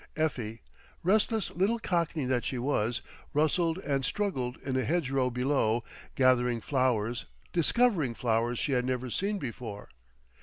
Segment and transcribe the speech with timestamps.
[0.17, 0.63] Effie,
[1.03, 3.03] restless little cockney that she was,
[3.35, 5.83] rustled and struggled in a hedgerow below,
[6.15, 9.89] gathering flowers, discovering flowers she had never seen before.